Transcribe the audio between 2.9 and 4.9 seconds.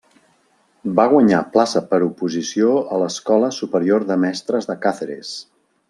a l'Escola Superior de Mestres de